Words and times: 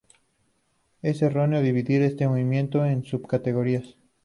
Es 1.03 1.21
erróneo 1.21 1.61
dividir 1.61 2.01
este 2.01 2.27
movimiento 2.27 2.83
en 2.87 3.03
sub-categorías. 3.03 3.97